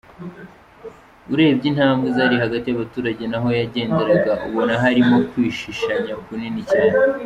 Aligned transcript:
Urebye 1.33 1.65
intambwe 1.71 2.07
zari 2.17 2.35
hagati 2.43 2.65
y’abaturage 2.67 3.23
naho 3.31 3.47
yagenderaga 3.59 4.33
ubona 4.47 4.73
harimo 4.83 5.15
kwishishanya 5.29 6.13
kunini 6.25 6.61
cyane. 6.71 6.95